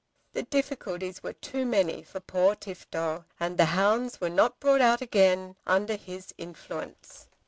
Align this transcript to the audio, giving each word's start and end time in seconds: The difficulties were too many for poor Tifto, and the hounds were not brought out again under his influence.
The 0.33 0.41
difficulties 0.41 1.21
were 1.21 1.33
too 1.33 1.63
many 1.63 2.01
for 2.01 2.19
poor 2.19 2.55
Tifto, 2.55 3.25
and 3.39 3.55
the 3.59 3.65
hounds 3.65 4.19
were 4.19 4.31
not 4.31 4.59
brought 4.59 4.81
out 4.81 4.99
again 5.01 5.57
under 5.67 5.95
his 5.95 6.33
influence. 6.39 7.27